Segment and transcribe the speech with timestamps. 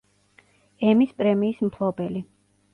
[0.93, 2.27] ემის პრემიის მფლობელი.